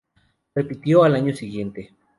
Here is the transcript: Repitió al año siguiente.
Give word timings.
Repitió 0.55 1.03
al 1.03 1.13
año 1.13 1.31
siguiente. 1.31 1.93